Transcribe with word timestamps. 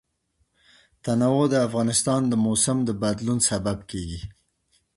تنوع 1.03 1.43
د 1.49 1.55
افغانستان 1.67 2.21
د 2.27 2.33
موسم 2.45 2.77
د 2.85 2.89
بدلون 3.03 3.39
سبب 3.49 3.77
کېږي. 3.91 4.21